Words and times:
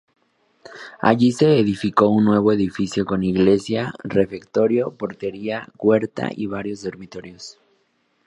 Allí 0.99 1.31
se 1.31 1.59
edificó 1.59 2.07
un 2.09 2.25
nuevo 2.25 2.51
edificio 2.51 3.05
con 3.05 3.21
iglesia, 3.23 3.93
refectorio, 4.03 4.97
portería, 4.97 5.69
huerta 5.77 6.31
y 6.35 6.47
varios 6.47 6.81
dormitorios. 6.81 7.59